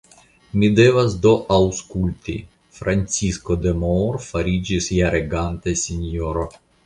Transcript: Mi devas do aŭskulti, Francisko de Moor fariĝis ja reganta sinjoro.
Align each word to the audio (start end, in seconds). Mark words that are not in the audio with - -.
Mi 0.61 0.67
devas 0.77 1.17
do 1.25 1.33
aŭskulti, 1.57 2.35
Francisko 2.79 3.57
de 3.67 3.75
Moor 3.83 4.19
fariĝis 4.31 4.91
ja 4.99 5.15
reganta 5.19 5.77
sinjoro. 5.85 6.49